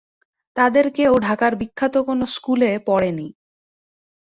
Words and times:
তাদের 0.55 0.85
কেউ 0.91 1.13
ঢাকার 1.19 1.53
বিখ্যাত 1.55 1.95
কোনো 2.07 2.25
স্কুলে 2.35 2.69
পড়েনি। 2.87 3.27